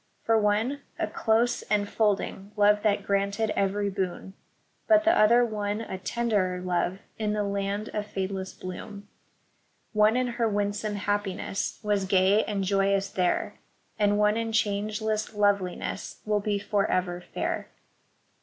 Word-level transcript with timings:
For 0.23 0.35
one 0.35 0.81
a 0.97 1.05
close, 1.05 1.61
enfolding 1.69 2.53
love 2.57 2.81
that 2.81 3.03
granted 3.05 3.51
every 3.55 3.91
boon; 3.91 4.33
But 4.87 5.03
the 5.03 5.15
other 5.15 5.45
won 5.45 5.81
a 5.81 5.99
tenderer 5.99 6.59
love 6.59 6.97
in 7.19 7.33
the 7.33 7.43
land 7.43 7.89
of 7.89 8.07
fade 8.07 8.31
less 8.31 8.51
bloom; 8.55 9.07
One 9.93 10.17
in 10.17 10.25
her 10.25 10.49
winsome 10.49 10.95
happiness 10.95 11.79
was 11.83 12.05
gay 12.05 12.43
and 12.45 12.63
joyous 12.63 13.11
there, 13.11 13.59
And 13.99 14.17
one 14.17 14.37
in 14.37 14.51
changeless 14.51 15.35
loveliness 15.35 16.19
will 16.25 16.39
be 16.39 16.57
forever 16.57 17.21
fair. 17.21 17.67